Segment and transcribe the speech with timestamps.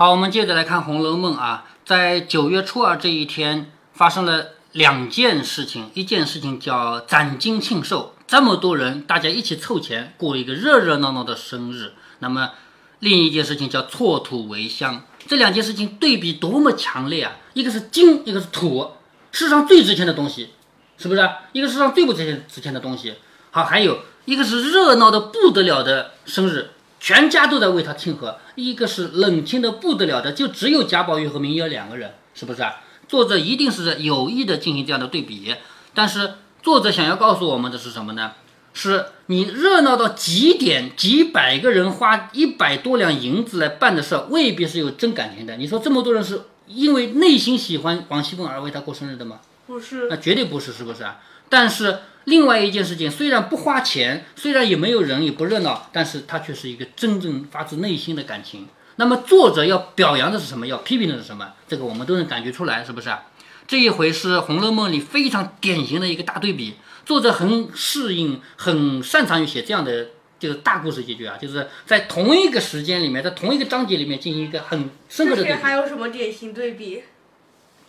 [0.00, 11.92] 好，我们接着来看《红楼梦》啊，在九月初二这一天发生了两件事情，一件事情叫攒金庆寿，这么多人大家一起凑钱过一个热热闹闹的生日。
[12.20, 12.52] 那么
[13.00, 17.36] 另一件事情叫挫土为香，这两件事情对比多么强烈啊！
[17.52, 18.92] 一个是金，一个是土，
[19.32, 20.54] 世上最值钱的东西，
[20.96, 21.30] 是不是？
[21.52, 23.16] 一个世上最不值钱值钱的东西。
[23.50, 26.70] 好，还有一个是热闹的不得了的生日。
[27.00, 32.76] 全家都在为他庆贺，一个是冷清的不得了的，就只有贾宝玉和明月两个人，是不是啊？
[33.08, 35.56] 作者一定是有意的进行这样的对比，
[35.94, 38.32] 但是作者想要告诉我们的是什么呢？
[38.74, 45.56] 是你热闹到极点，几百个人花一百多两银子来办的事，未必是有真感情的。
[45.56, 49.40] 你说这么多人是因为内心喜欢王熙凤而为她过生日的吗？
[49.66, 51.18] 不是，那绝对不是，是不是啊？
[51.48, 52.00] 但是。
[52.24, 58.68] 另外一件事情，虽然不花钱，虽然也没有人，也不热闹，但是它却是一个真正发自内心的感情。
[58.96, 60.66] 那么作者要表扬的是什么？
[60.66, 61.54] 要批评的是什么？
[61.66, 63.22] 这个我们都能感觉出来，是不是啊？
[63.66, 66.74] 这一回是《红楼梦》里非常典型的一个大对比。
[67.06, 75.62] 作者很适应，很擅长于写这样的就是大故事结局啊，就是在同一个时间里面，在同一个章节里面进行一个很深刻的对比。
[75.62, 77.02] 还有什么典型对比？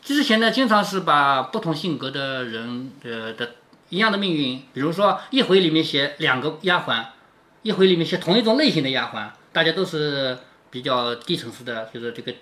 [0.01, 3.55] 之前呢，经常是把不同性格的人呃的。
[3.91, 7.05] 一样的命运，比如说一回里面写两个丫鬟，
[7.61, 10.37] 一回里面写同一种类型的丫鬟，大家都是
[10.69, 12.33] 比较低层次的，就是这个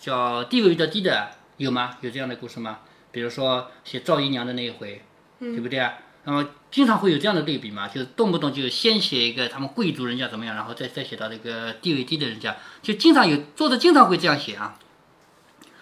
[0.00, 1.98] 叫地位比较低的，有吗？
[2.00, 2.78] 有这样的故事吗？
[3.10, 5.02] 比如说写赵姨娘的那一回，
[5.40, 5.94] 对不对啊？
[6.22, 14.78] 那么经常会有这样的对比嘛，就是动不动就先写一个他们贵族人家怎么样，然后再再写到这个地位低的人家，就经常有作者经常会这样写啊。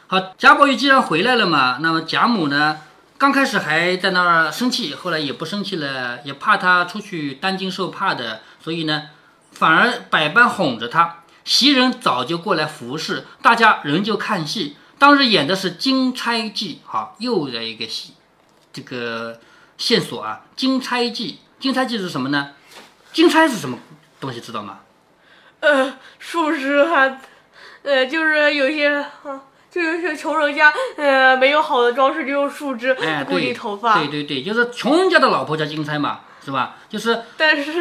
[0.06, 2.80] 好，贾宝玉既然回来了嘛，那么贾母呢？
[3.18, 9.04] 刚开始还在那儿生气，后来也不生气了，也怕他出去担惊受怕的，所以呢，
[9.52, 11.22] 反而百般哄着他。
[11.42, 14.76] 袭人早就过来服侍，大家仍旧看戏。
[14.98, 18.14] 当日演的是《金钗记》，好，又来一个戏，
[18.72, 19.40] 这个
[19.78, 22.50] 线索啊，《金钗记》，《金钗记》是什么呢？
[23.14, 23.78] 金钗是什么
[24.20, 24.40] 东西？
[24.40, 24.80] 知道吗？
[25.60, 27.18] 呃，术士还，
[27.82, 29.40] 呃，就是有些哈。
[29.76, 32.94] 就是穷人家，呃，没有好的装饰，就用树枝
[33.28, 33.98] 固定头发。
[33.98, 36.76] 对对对，就是穷人家的老婆叫金钗嘛，是吧？
[36.88, 37.24] 就是。
[37.36, 37.72] 但是，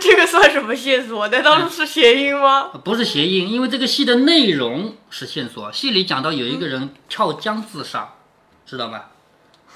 [0.00, 1.26] 这个算什么线索？
[1.26, 2.70] 难道是谐音吗？
[2.84, 5.72] 不是谐音，因为这个戏的内容是线索。
[5.72, 8.14] 戏里讲到有一个人跳江自杀，
[8.64, 9.10] 知道吧？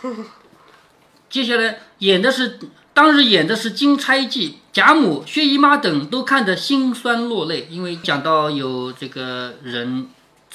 [1.29, 2.61] 接下来演的是
[2.95, 10.09] 当日演的是《金钗记》，贾母、薛姨妈等都看得心酸落泪，因为讲到有这个人。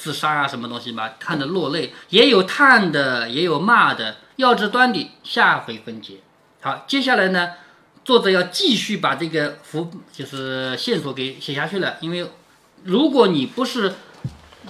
[0.04, 1.12] 自杀啊，什么东西嘛？
[1.18, 4.18] 看得落泪，也有叹的，也有骂的。
[4.36, 6.16] 要知端底，下回分解。
[6.60, 7.52] 好，接下来呢，
[8.04, 11.96] 作者要继续把这个伏，就是线索给写下去了。
[12.02, 12.26] 因为
[12.82, 13.94] 如果你不是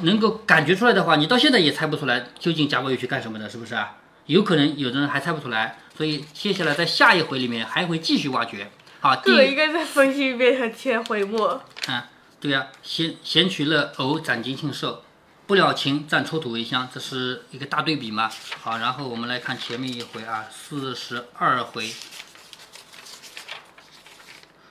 [0.02, 3.96] 能够感觉出来的话，你到现在也猜不出来究竟贾宝玉去干什么的，是不是啊？
[4.26, 8.70] 有可能有的人还猜不出来，所以接下来在下一回里面还会继续挖掘。
[9.00, 11.58] 好，这个应该再分析一遍才千回目。
[11.88, 12.02] 嗯，
[12.38, 15.03] 对呀，闲闲取乐，偶攒金庆寿。
[15.46, 18.30] 不了情，暂出土为香，这是一个大对比嘛？
[18.62, 21.92] 好，然后我们来看前面一回啊，四十二回，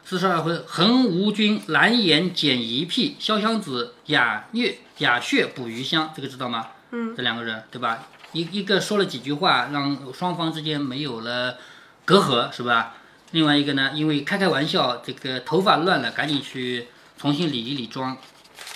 [0.03, 6.69] 四十二回，横无君蓝颜剪一癖，潇湘子雅月雅血捕鱼香，这个知道吗？
[6.89, 8.07] 嗯，这两个人对吧？
[8.31, 11.59] 一一个说了几句话，让双方之间没有了
[12.03, 12.95] 隔阂，是吧？
[13.29, 18.17] 另外一个呢，因为开开玩笑，这个头发乱了，赶紧去重新理一理妆。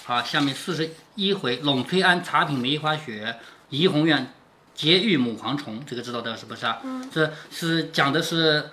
[0.08, 3.36] 好，下面四十一回，陇推庵茶品梅花雪，
[3.70, 4.32] 怡红院
[4.74, 6.80] 劫玉母蝗虫，这个知道的是不是啊？
[6.82, 8.70] 嗯，这是讲的是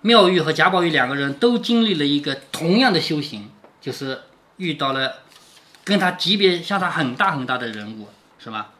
[0.00, 3.48] 妙玉和贾宝玉两个人都经历了一个同样的修行，
[3.80, 4.22] 就是
[4.56, 5.18] 遇到了
[5.84, 8.08] 跟他级别相差很大很大的人物，
[8.40, 8.72] 是吧？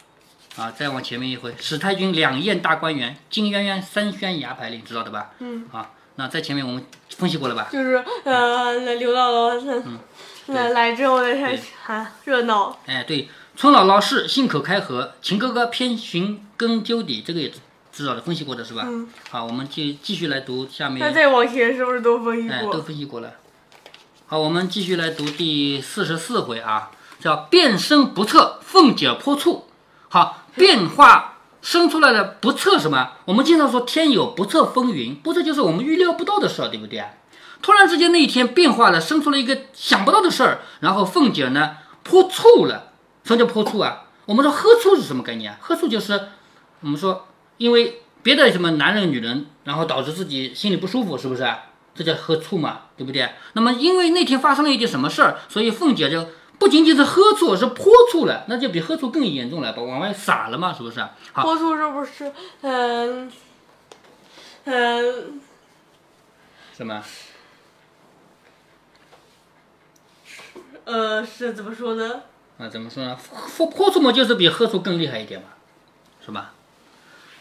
[0.56, 5.31] 啊，再往前面一回，史太君两宴大观园，金鸳鸯三宣牙牌令，知道的吧？
[5.39, 7.69] 嗯，啊，那在前面我们分析过了吧？
[7.71, 10.00] 就是呃，刘姥姥嗯。
[10.48, 12.78] 来来之后才还热闹。
[12.86, 17.53] 哎，对，村姥姥是信口开河，秦哥哥偏寻根究底，这个也
[17.92, 18.83] 知道的，分析过的是吧？
[18.86, 19.09] 嗯。
[19.30, 20.98] 好，我们继继续来读下面。
[21.00, 22.56] 那再往前是不是都分析过？
[22.56, 23.34] 哎，都分析过了。
[24.27, 26.91] 好，我们继续来读第四十四回啊，
[27.21, 29.66] 叫变生不测，凤姐泼醋。
[30.09, 33.12] 好，变化生出来的不测什么？
[33.24, 37.03] 我们经常说天有不测风云，不测就是我们预料不到的事儿，对不对？
[37.60, 40.60] 突然之间，那一天变化了，生出了一个想不到的事儿。
[40.81, 42.93] 然后凤姐呢泼醋了。
[43.25, 44.05] 什么叫泼醋啊？
[44.25, 45.59] 我们说喝醋是什么概念啊？
[45.60, 46.28] 喝醋就是
[46.81, 47.27] 我们说，
[47.59, 51.47] 因为别的什么男人、女人，然后导致自己心里不舒服，是不是？
[51.95, 53.28] 这叫喝醋嘛，对不对？
[53.55, 56.28] 那么因为那天发生了一件什么事儿，所以凤姐就
[56.59, 61.01] 不仅仅是喝醋，是泼醋了，那就比喝醋更严重了，把往外洒了嘛，是不是？
[61.33, 62.33] 好，泼醋是不是？
[62.63, 63.33] 嗯
[64.65, 65.41] 嗯，
[66.77, 67.03] 什么？
[70.88, 72.22] 呃，是怎么说呢？
[72.58, 73.14] 啊，怎么说呢？
[73.54, 75.48] 泼泼出嘛，就是比喝醋更厉害一点嘛，
[76.24, 76.54] 是吧？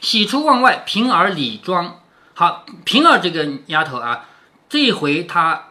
[0.02, 2.02] 喜出望外，平儿李庄。
[2.34, 4.26] 好，平儿这个丫头啊，
[4.68, 5.70] 这一回她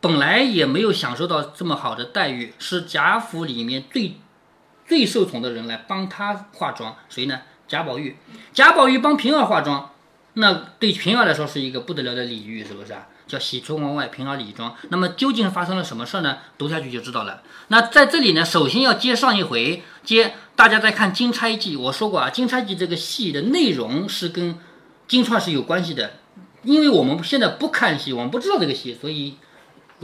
[0.00, 4.16] 本来也没有享受到这么好的待遇，是贾府里面最
[4.84, 7.42] 最受宠的人来帮她化妆，谁呢？
[7.68, 8.16] 贾宝玉。
[8.52, 9.92] 贾宝玉帮平儿化妆，
[10.34, 13.06] 那对平儿来说是一个不得了的礼遇，是不是啊？
[13.32, 14.76] 叫喜出望外，平儿李庄。
[14.90, 16.36] 那么究竟发生了什么事呢？
[16.58, 17.40] 读下去就知道了。
[17.68, 24.58] 那在这里呢，首先要接上一回，接大家在看《金钗记》，我说过啊，《金钗记》这个戏的内容是跟
[25.08, 26.18] 金钏是有关系的，
[26.62, 29.36] 因为我们现在不看戏，我们不知道这个戏，所以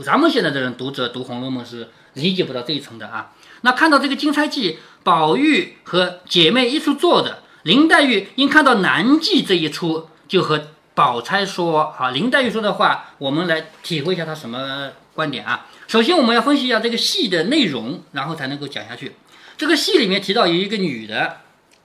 [0.03, 3.33] 咱们现在的人读者读《红楼梦》是理解不到这一层的啊。
[3.61, 4.71] 那看到这个《金钗记》，
[5.03, 15.65] 宝玉和姐妹一处坐着，林黛玉因看到南记这一出，就和宝钗说：“好，林黛玉说的话，我们来体会一下她什么观点啊？
[15.87, 19.15] 首先，我们要分析一下这个戏的内容，然后才能够讲下去。
[19.55, 21.37] 这个戏里面提到有一个女的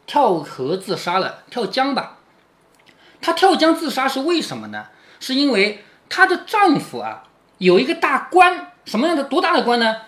[0.05, 2.16] 跳河自杀了，跳江吧。
[3.20, 4.87] 她跳江自杀是为什么呢？
[5.20, 7.22] 是因为她的丈夫啊
[7.58, 9.99] 有一个大官，什么样的多大的官呢？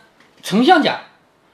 [0.42, 1.02] 丞相家。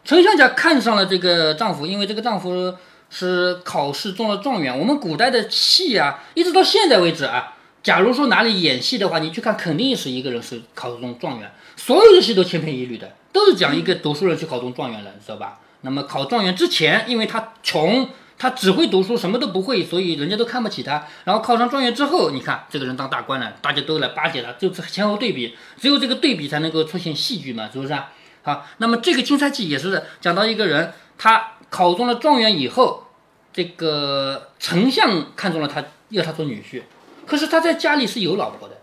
[0.06, 2.74] 丞相家看上了这个丈夫，因为这个丈夫。”
[3.12, 4.76] 是考试中了状元。
[4.76, 11.52] 我们古代的戏啊，一直到现在为止啊，假如说哪里演戏的话，你去看，肯定是一个人是考中状元。
[11.76, 15.58] 所有的戏都千篇一律的，都是讲一个读书人去考中状元了，知道吧？
[15.82, 21.06] 那么考状元之前，因为他穷，他只会读书，什么都不会，所以人家都看不起他。
[21.24, 28.10] 然后考上状元之后，你看这个人当大官了，大家都来巴结他，就是前后对比，只有这个对比才能够出现戏剧嘛，是不是啊？
[28.42, 31.51] 好，那么这个《金钗记》也是讲到一个人，他。
[31.72, 33.04] 考中了状元以后，
[33.50, 36.82] 这个丞相看中了他，要他做女婿。
[37.26, 38.76] 可是他在家里是有老婆的。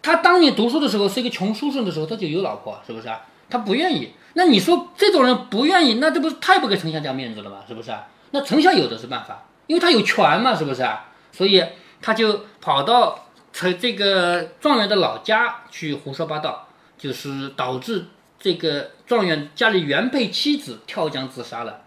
[0.00, 3.20] 他当年读书的时候是一个穷书生的时候，他就有老婆，是不是啊？
[3.50, 4.14] 他不愿意。
[4.32, 7.58] 那你说这种人不愿意，那这不是太不给丞相家面子了吗？
[7.68, 8.08] 是不是啊？
[8.30, 11.10] 那丞相有的是办法，因为他有权嘛，是不是啊？
[11.32, 11.62] 所以
[12.00, 18.06] 他就跑到这这个状元的老家去胡说八道，就是导致
[18.38, 21.82] 这个状元家里原配妻子跳江自杀了。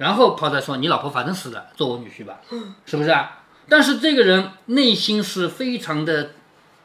[0.00, 2.40] 然后跑来说：“你老婆反正死了，做我女婿吧，
[2.86, 6.30] 是不是啊？”但是这个人内心是非常的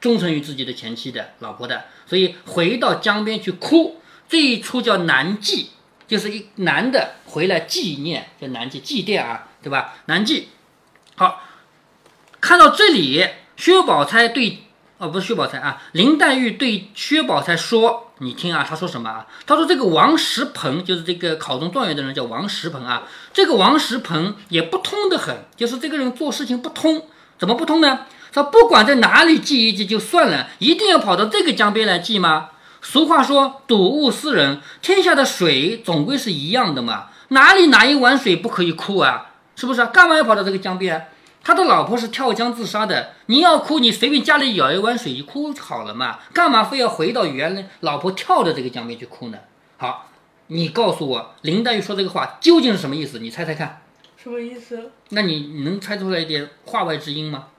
[0.02, 4.02] 忠诚于自己的前妻的老婆的，所以回到江边去哭。
[4.28, 5.70] 这一出叫南祭，
[6.10, 9.94] 就是一男的回来纪念，叫南祭祭奠啊，对吧？
[10.08, 10.50] 南祭。
[11.16, 11.42] 好，
[12.42, 13.26] 看到这里，
[13.56, 14.60] 薛宝钗对。
[14.98, 19.26] 哦，不是薛宝钗啊，林黛玉对薛宝钗说：“你听啊，他说什么啊？
[19.46, 23.04] 他说这个王石鹏就是这个考中状元的人，叫王石鹏啊。
[23.34, 27.08] 这个王石鹏也不通的很，就是这个人做事情不通。
[27.38, 28.02] 怎么不通呢？
[28.34, 32.52] 说不管在哪里祭一祭就算了，一定要跑到这个江边来祭吗？
[32.82, 39.28] 俗话说，睹物思人，天下的水总归是一样的嘛，哪里哪一碗水不可以哭啊？
[39.56, 39.86] 是不是？
[39.88, 41.08] 干嘛要跑到这个江边？”
[41.46, 46.20] 他的老婆是跳江自杀的，你要哭，你随便家里舀一碗水一哭好了嘛？
[46.34, 49.38] 干嘛非要回到原来老婆跳的这个江边去哭呢？
[49.78, 50.10] 好，
[50.48, 53.20] 你告诉我，林黛玉说这个话究竟是什么意思？
[53.20, 53.84] 你猜猜看。
[54.18, 54.90] 什么意思？
[55.10, 57.50] 那你能猜出来一点话外之音吗？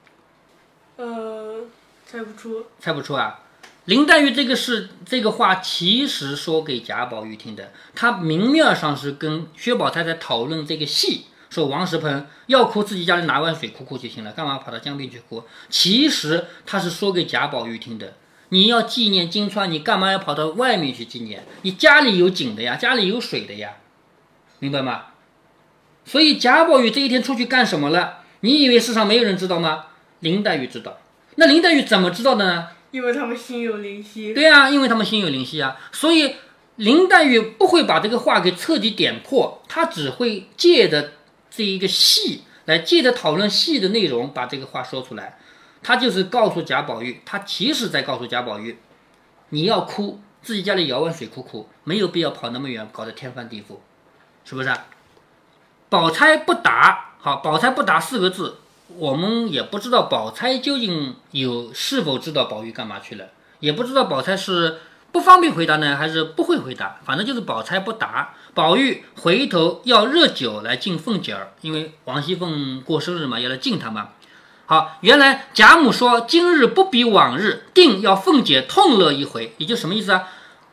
[0.97, 1.61] 呃，
[2.05, 2.67] 猜不出。
[2.81, 3.39] 猜不出啊？
[3.85, 11.27] 林黛玉这个是这个话，其实说给贾宝玉听的，他明面上是跟薛宝钗在讨论这个戏。
[11.49, 15.45] 说王石鹏要哭，自己家里拿碗水哭哭就行了，干嘛跑到江边去哭？
[15.71, 18.15] 其实他是说给贾宝玉听的。
[18.51, 21.45] 你要纪念金钏，你干嘛要跑到外面去纪念？
[21.63, 23.77] 你家里有井的呀，家里有水的呀，
[24.59, 25.07] 明白吗？
[26.05, 28.19] 所以贾宝玉这一天出去干什么了？
[28.41, 29.87] 你以为世上没有人知道吗？
[30.21, 30.99] 林黛玉知道。
[31.37, 32.69] 那林黛玉怎么知道的呢？
[32.91, 34.33] 因为他们心有灵犀。
[34.35, 36.37] 对啊，因为他们心有灵犀啊，所以
[36.77, 41.13] 林黛玉不会把这个话给彻底点破，她只会借着。
[41.57, 45.39] 这一个戏来借着讨论戏的内容，把这个话说出来，
[45.83, 48.79] 他就是告诉贾宝玉，他其实在告诉贾宝玉，
[49.49, 53.77] 你要哭，自己家里舀碗水哭哭，没有必要跑那么远，搞得天翻地覆，
[54.45, 54.71] 是不是？
[55.89, 58.59] 宝钗不答，好，宝钗不答四个字，
[58.89, 64.79] 我们也不知道宝钗究竟有是否知道宝玉干嘛去了，也不知道宝钗是。
[65.13, 67.01] 不方便回答呢，还是不会回答？
[67.03, 68.35] 反正就是宝钗不答。
[68.57, 74.13] 宝玉回头要热酒来敬凤姐儿，因为王熙凤过生日嘛，要来敬她嘛。
[74.65, 80.23] 好，原来贾母说今日不比往日，定要凤姐痛乐一回，也就什么意思啊？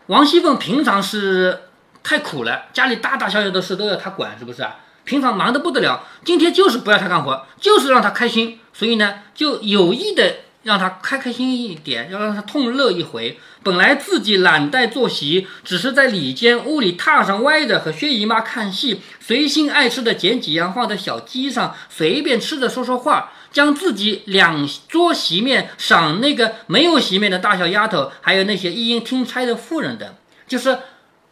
[0.05, 1.63] 王熙凤平常是
[2.01, 4.77] 太苦了，家里大大小小的事都要她管，是不是啊？
[5.03, 13.39] 平常忙得不得了，今天就是不要她干活，就是让她开心，所以呢，就有意的让他开开心一点，要让他痛乐一回。
[13.61, 30.13] 本来自己懒怠坐席，只是在里间屋里榻上歪着和薛姨妈看戏，随心爱吃的捡几样放在小鸡上，随便吃着说说话，将自己两桌席面赏那个没有席面的大小丫头，还有那些一应听差的妇人等，
[30.47, 30.77] 就是。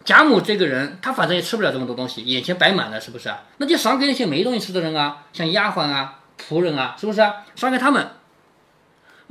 [0.04, 3.32] 贾母这个人，他反正也吃不了这么多东西，眼前摆满了，是不是？
[3.58, 6.16] 那就赏给那些没东西吃的人啊，像丫鬟啊、
[6.50, 7.22] 仆人啊，是不是？
[7.56, 8.10] 赏给他们，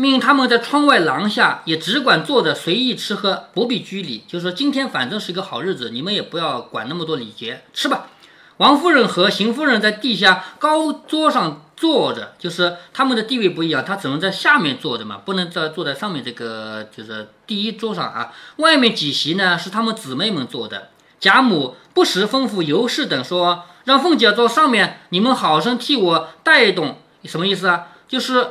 [0.01, 4.25] 命他们在窗外廊下也只管坐着随意吃喝，不必拘礼。
[4.27, 8.07] 就是说，今天反正是一个好日子，你们也不要管那么多礼节，吃吧。
[8.57, 18.33] 王夫人和邢夫人在地下高桌上坐着，就是他们的地位不一样，他只能在下面坐着嘛，不能在坐在上面这个就是第一桌上啊。
[18.57, 20.89] 外面几席呢是他们姊妹们坐的。
[21.19, 27.89] 贾母不时吩咐尤氏等说，让凤姐坐上面，你们好生替我带动，什么意思啊？
[28.09, 28.47] 就是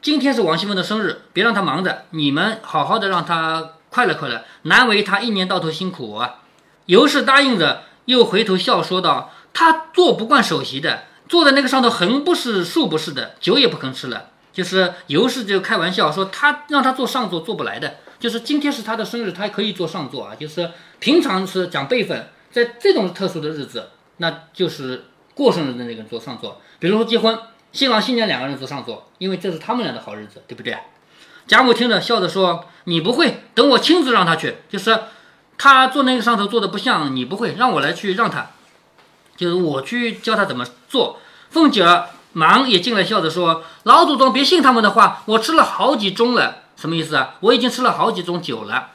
[0.00, 6.42] 今天是王熙凤的生日，别让她忙着，你们好好的让她快乐快乐，难为她一年到头辛苦啊。
[6.86, 9.32] 尤氏答应着，又回头笑说道。
[9.52, 14.26] 他坐不惯首席的，坐在那个上头横不是竖不是的，酒也不肯吃了。
[14.52, 17.96] 就是尤氏就开玩笑说，他让他坐上座坐不来的。
[18.20, 20.36] 就是今天是他的生日，他可以坐上座啊。
[20.36, 23.88] 就是平常是讲辈分，在这种特殊的日子，
[24.18, 26.60] 那就是过生日的那个人坐上座。
[26.78, 27.36] 比如说结婚，
[27.72, 30.76] 新郎新娘两个人坐上座，因为这是他们俩的好日子，对不对？
[31.46, 34.56] 贾母听着笑着说：“你不会，等我亲自让他去。
[34.68, 34.98] 就是
[35.56, 38.48] 他坐那个上头坐的不像，你不会，让我来去让他。”
[39.36, 41.20] 就是我去教他怎么做。
[41.50, 46.56] 凤姐儿忙也进来，笑着说：“老祖宗别信他们的话，我吃了好几盅了。
[46.76, 47.36] 什么意思啊？
[47.40, 48.88] 我已经吃了好几盅酒了。”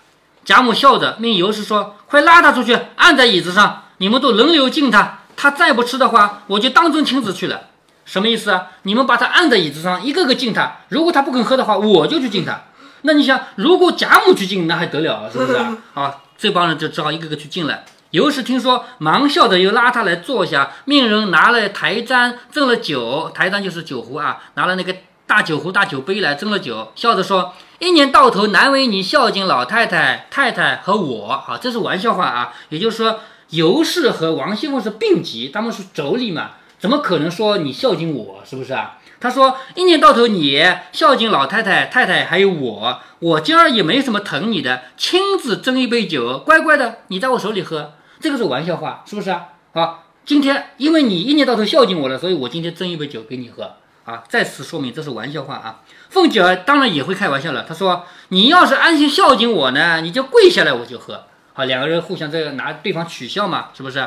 [0.46, 5.20] 贾母笑着命尤氏说：“快拉他出去，按在椅子上，你们都轮流敬他。
[5.36, 7.70] 他再不吃的话，我就当真亲自去了。
[8.06, 8.68] 什么意思啊？
[8.84, 10.78] 你们把他按在椅子上，一个个敬他。
[10.90, 12.64] 如果他不肯喝的话，我就去敬他。
[13.04, 15.30] 那你想，如果贾母去敬，那还得了啊？
[15.32, 15.78] 是不是啊？
[15.94, 17.82] 啊，这帮人就只好一个个去敬了。”
[18.12, 24.96] 尤氏听说，忙笑着又拉他来坐下，命人拿了台盏斟了酒，台盏就是酒壶啊，拿了那个
[25.26, 36.52] 大酒壶、大酒杯来斟了酒，笑着说：“一年到头难为你孝敬老太太、太太和我。”好，这是玩笑话啊，也就是说，尤氏和王熙凤是并级，他们是妯娌嘛，
[36.84, 38.44] 怎么可能说你孝敬我？
[38.44, 39.00] 是不是啊？
[39.22, 40.62] 他说：“一年到头你
[40.92, 49.46] 孝敬老太太、太太，还有我，我今儿也没什么疼你的，亲自斟一杯酒，乖乖的你在我手里喝。”这个是玩笑话，是不是啊？
[49.74, 54.26] 好，今天因为你一年到头孝敬我了，所以我今天斟一杯酒给你喝啊。
[54.28, 55.84] 再次说明这是玩笑话啊。
[56.10, 64.06] 凤姐儿当然也会开玩笑了，她说：“你要是安心孝敬我呢，你就跪下来我就喝。”好，两个人互相在拿对方取笑嘛，是不是？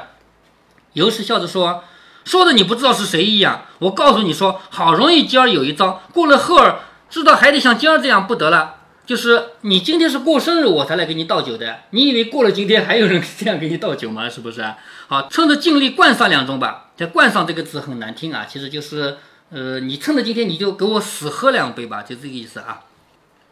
[0.92, 1.82] 尤氏笑着说
[2.26, 3.62] ：“说的你不知道是谁一样。
[3.78, 8.74] 我告诉你说，好容易今儿有一招，过了后儿知道还得像今儿这样不得了。”
[9.06, 11.82] 就是你今天是过生日，我才来给你倒酒的。
[11.90, 14.28] 你以为过了今天还有人 这样给你倒酒吗？
[14.28, 14.64] 是不是？
[15.06, 16.90] 好，趁着尽力灌上两盅吧。
[16.96, 19.18] 这“灌上”这个字很难听啊，其实就是，
[19.50, 22.80] 呃，你趁着今天你就给我死喝两杯吧，就这个意思啊。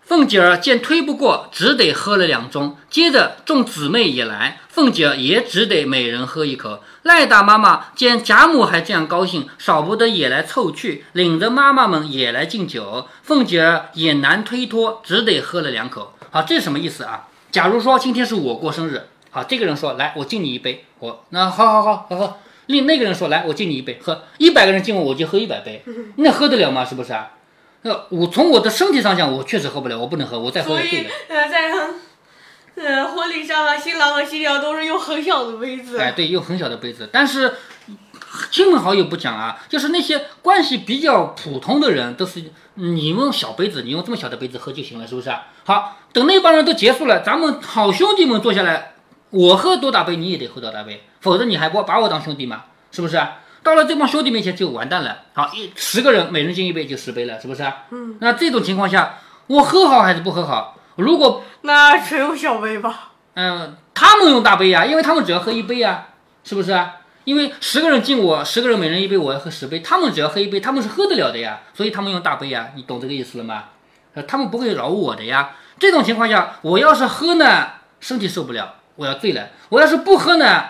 [0.04, 2.74] 凤姐儿见推不过，只得喝了两盅。
[2.90, 6.80] 接着众姊妹也来，凤姐儿也只得每人喝一口。
[7.02, 13.08] 赖大妈妈见贾母还这样高兴，少不得也来凑去，领着妈妈们也来敬酒。
[13.22, 16.12] 凤姐儿也难推脱，只得喝了两口。
[16.30, 17.28] 好，这什么意思啊？
[17.50, 22.36] 假如说今天是我过生日，好，这个人说来，我敬你一杯，我那好好好好喝。
[22.66, 25.82] 另那个人说来，我敬你一杯，喝一百个人敬我，我就喝一百杯，
[26.16, 26.84] 那喝得了吗？
[26.84, 27.30] 是不是啊？
[27.86, 31.10] 那我从我的身体上讲，我确实喝不了，我不能喝，我再喝就醉了。
[31.28, 31.70] 呃，在
[32.76, 35.98] 呃婚礼上啊，新郎和新娘都是用很小的杯子。
[35.98, 37.10] 哎，对，用很小的杯子。
[37.12, 37.54] 但是
[38.50, 42.42] 亲朋好友不讲啊，就是那些关系比较普通的人，都是
[42.76, 45.30] 你用小杯子，你用这么小的杯子喝就行了，是不是？
[45.64, 48.94] 好，等那帮人都结束了，咱们好兄弟们坐下来，
[49.28, 52.64] 我喝多大杯，你也得喝多大杯，否则你还不把我当兄弟吗？
[52.90, 53.22] 是不是？
[53.64, 55.22] 到了这帮兄弟面前就完蛋了。
[55.32, 58.16] 好，一十个人每人敬一杯就十杯了，是不是嗯。
[58.20, 59.18] 那这种情况下，
[59.48, 60.78] 我喝好还是不喝好？
[60.96, 63.12] 如果那只有小杯吧。
[63.34, 66.08] 嗯，他们用大杯呀，因为他们只要喝一杯呀，
[66.44, 66.98] 是不是啊？
[67.24, 73.64] 因为十个人敬我，十个人每人一杯，我要喝十杯，他们只要喝一杯，他们是喝得了的呀，所以他们用大杯呀，你懂这个意思了吗？
[74.12, 75.56] 呃，他们不会饶我的呀。
[75.78, 77.66] 这种情况下，我要是喝呢，
[77.98, 80.64] 身体受不了，我要醉了；我要是不喝呢？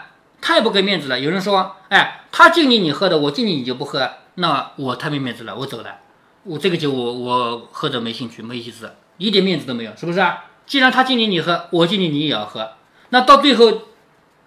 [0.44, 1.18] 太不给面子了！
[1.18, 6.00] 有人说：“哎，他敬你，你喝的；我敬你，你就不喝，那我太没面子了，我走了。
[6.42, 10.44] 我这个酒，我我喝着没兴趣，没意思，一点面子都没有，是不是啊？
[10.66, 12.72] 既然他敬你，你喝；我敬你，你也要喝。
[13.08, 13.84] 那到最后，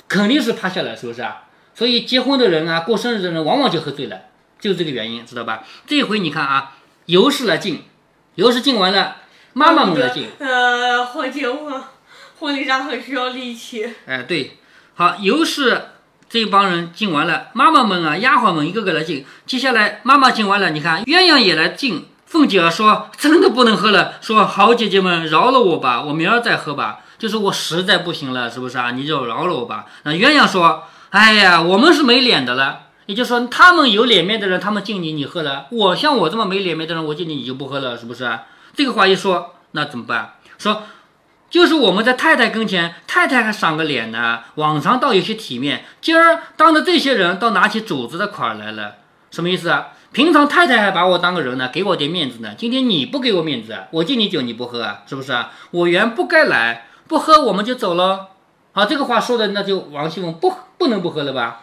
[0.07, 1.45] 肯定是趴下来，是不是啊？
[1.73, 4.21] 所以结婚的人啊，过生日的人往往就喝醉了，
[4.59, 5.63] 就这个原因，知道吧？
[5.87, 6.77] 这回你看啊，
[7.07, 7.81] 尤氏来敬，
[8.35, 9.15] 尤氏敬完了，
[9.53, 10.27] 妈妈们来敬。
[10.37, 11.81] 呃，婚结婚，
[12.39, 13.91] 婚礼上很需要力气。
[14.05, 14.59] 哎，对，
[14.97, 15.89] 好，尤氏
[16.27, 19.23] 这帮人敬完了，妈妈们啊，丫鬟们一个个来敬。
[19.45, 22.07] 接下来妈妈敬完了，你看鸳鸯也来敬。
[22.25, 27.01] 凤姐儿说：“真的不能喝了，说好姐姐们饶了我吧，我明儿再喝吧。
[27.19, 28.89] 就是我实在不行了，是不是啊？
[28.89, 30.83] 你就饶了我吧。”那鸳鸯说。
[31.09, 38.39] 哎呀，我们是没脸的了，也就是说，他们有脸面的人，他们敬你，你喝了；我像我这么没脸面的人，我敬你，你就不喝了，是不是？
[38.75, 40.33] 这个话一说，那怎么办？
[40.57, 40.83] 说，
[41.49, 48.95] 就是我们在太太跟前，太太还赏个脸呢，往常倒有些体面，今儿当着这些人，倒拿起主子的款来了，
[49.31, 49.87] 什么意思啊？
[50.11, 55.51] 平常太太还把我当个人呢，给我点面子呢，今天你不给我面子，我敬你酒你不喝啊，是不是啊？
[55.71, 58.27] 我原不该来，不喝我们就走了。
[58.73, 61.61] 好，这个话说的那就王熙凤不不能不喝了吧？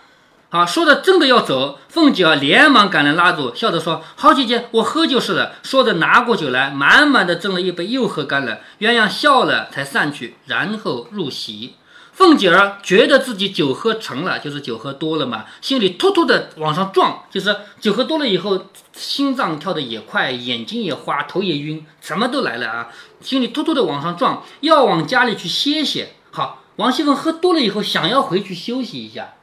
[0.55, 8.61] 好，说的真的要走，凤姐儿连忙赶来拉住，笑着说：“好姐姐，我喝就是了。”说着拿过酒来，满满的斟了一杯，又喝干了。
[8.79, 11.75] 鸳鸯笑了，才散去，然后入席。
[12.13, 22.89] 凤姐儿觉得自己酒喝沉了，就是酒喝多了嘛，心里突突的往上撞，就是酒喝多了以后，心脏跳的也快，眼睛也花，头也晕，什么都来了啊，
[23.21, 26.13] 心里突突的往上撞，要往家里去歇歇。
[26.31, 26.61] 好。
[26.77, 29.35] 王熙凤喝多了以后，想要回去休息一下，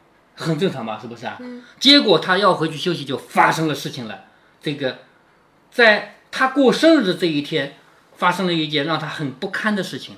[0.41, 0.99] 很正常嘛？
[0.99, 1.37] 是不是啊？
[1.79, 4.25] 结果他要回去休息，就发生了事情了。
[4.61, 4.99] 这个，
[5.71, 7.77] 在他过生日的这一天，
[8.15, 10.15] 发生了一件让他很不堪的事情。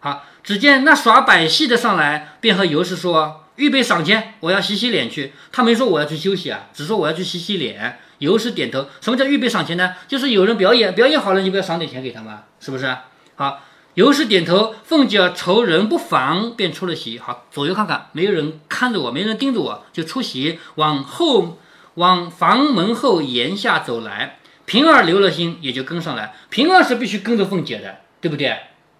[0.00, 7.98] 好，只见那耍百戏的上来，便和尤氏说：“预备赏钱，我要洗洗脸去。”他没说我要去休息啊，只说我要去洗洗脸。
[8.18, 8.86] 尤氏点头。
[9.00, 9.94] 什么叫预备赏钱呢？
[10.06, 12.44] 就是有人表演，表演好了，你不要赏点钱给他吗？
[12.60, 12.96] 是不是？
[13.36, 13.60] 好。
[13.98, 17.18] 尤氏点头，凤姐儿愁人不防，便出了席。
[17.18, 21.58] 好，左右看看，没有人看着我，没人盯着我，就出席，往后
[21.94, 24.38] 往房门后檐下走来。
[24.66, 26.32] 平儿留了心，也就跟上来。
[26.48, 28.56] 平儿是必须跟着凤姐的，对不对？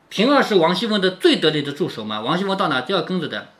[0.09, 3.51] 平儿是王熙凤的最得力的助手嘛，王熙凤到哪都要跟着的。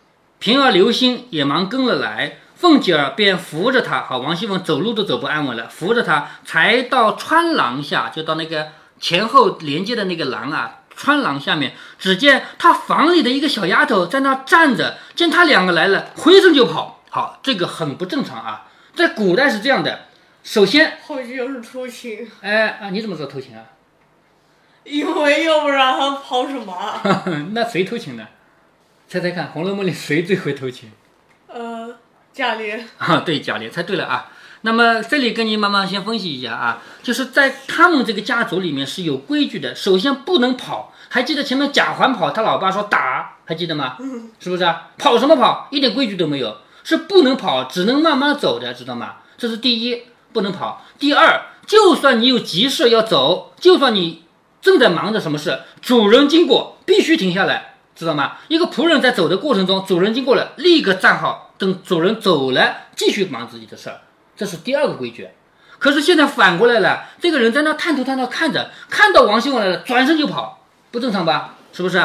[0.41, 2.39] 平儿留心，也忙跟了来。
[2.57, 10.78] 凤姐儿便扶着她，好，王熙凤走路都走不安稳了，扶着她才到穿廊下，就到那个前后连接的那个廊啊。
[10.99, 17.01] 穿廊下面，只见他房里的一个小丫头在那站着，见他两个来了，回身就跑。
[17.09, 20.07] 好，这个很不正常啊，在古代是这样的。
[20.43, 22.29] 首先，后期就是偷情。
[22.41, 23.63] 哎啊，你怎么知道偷情啊？
[24.83, 27.01] 因为要不然他跑什么？
[27.53, 28.27] 那谁偷情呢？
[29.07, 30.91] 猜猜看，《红楼梦》里谁最会偷情？
[31.47, 31.97] 呃，
[32.33, 32.83] 贾琏。
[32.99, 34.33] 啊，对，贾琏，猜对了啊。
[34.63, 39.75] 那么这里跟你妈妈先分析一下啊，就是在他们这个家族里面是有规矩的。
[39.75, 43.97] 首先不能跑，还记得前面贾环跑，他老爸说打，还记得吗？
[44.41, 44.89] 是不是啊？
[44.99, 45.69] 跑什么跑？
[45.71, 49.17] 一点规矩都没有，是不能跑，只能慢慢走的，知道吗？
[49.37, 50.85] 这是第一，不能跑。
[50.99, 54.25] 第二，就算你有急事要走，就算你
[54.61, 58.39] 正在忙着什么事，主人经过必须停下来，知道吗？
[58.49, 64.01] 一个仆人在走的过程中，主人经过了，立刻站好，等主人走了，继续忙自己的事儿。
[64.39, 65.29] 这是第二个规矩，
[65.81, 71.57] 可是现在反过来了，这个人在那探头探脑看着，看到王熙凤来了，转身就跑，不正常吧？
[71.73, 72.01] 是不是？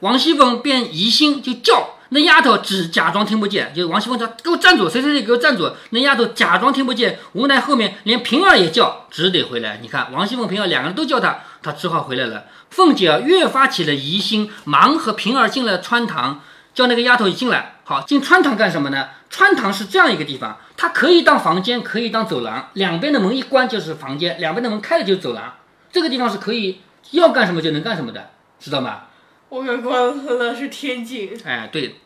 [0.00, 3.72] 王熙凤便疑心，就叫那丫头，只假装听不见。
[3.72, 5.70] 就王熙凤叫给我站住，谁谁谁给我站住。
[5.90, 9.78] 那丫头假装听不见，无奈后面连平儿也叫，只得回来。
[9.80, 12.46] 你看，王熙凤、平儿两个人都叫他，他只好回来了。
[12.70, 16.40] 凤姐越发起了疑心，忙和平儿进了穿堂，
[16.74, 17.76] 叫那个丫头进来。
[17.90, 19.08] 好，进穿堂干什么呢？
[19.28, 22.68] 穿堂是这样一个地方，它可以当房间，可以当走廊。
[22.74, 25.54] 两边的门一关就是房间，两边的门开了就是走廊。
[25.90, 29.06] 这个地方是可以要干什么就能干什么的，知道吗？
[29.48, 31.36] 我刚关了是天井。
[31.44, 31.96] 哎，对，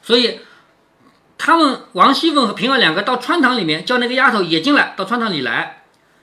[0.00, 0.40] 所以
[1.36, 5.82] 他们王熙凤和平儿两个到穿堂里面，叫那个丫头也进来，到穿堂里来，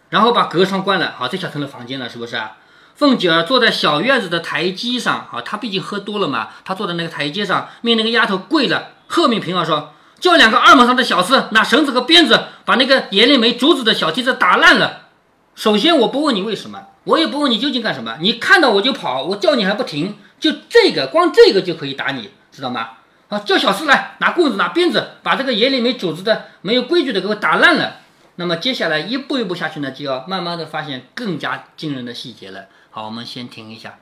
[0.10, 1.14] 然后把隔窗关了。
[1.16, 2.58] 好，这下成了房间了，是不是啊？
[2.98, 15.10] 凤姐儿坐在小院子的台阶上，啊，她毕竟喝多了嘛，她坐在那个台阶上，命那个丫头跪着，喝命平儿说：“叫两个二门上的小厮拿绳子和鞭子，把那个眼里没竹子的小梯子打烂了。
[15.54, 22.90] 首先，我不问你为什么，我也不问你究竟干什么，你看到我就跑，我叫你还不停，就这个，光这个就可以打你，知道吗？
[23.30, 27.98] 啊，叫小厮来，拿棍子，拿鞭子，把这个眼里没竹子的没有规矩的给我打烂了。
[28.38, 32.66] 那么接下来一步一步下去呢，就要慢慢的发现更加惊人的细节了。”
[32.98, 34.00] 好，我们先停一下。